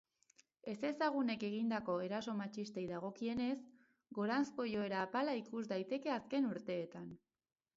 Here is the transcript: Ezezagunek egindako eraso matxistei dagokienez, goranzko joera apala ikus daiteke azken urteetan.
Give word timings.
Ezezagunek 0.69 1.43
egindako 1.49 1.97
eraso 2.05 2.33
matxistei 2.39 2.85
dagokienez, 2.93 3.51
goranzko 4.19 4.67
joera 4.73 5.05
apala 5.09 5.37
ikus 5.45 5.63
daiteke 5.75 6.15
azken 6.17 6.49
urteetan. 6.57 7.07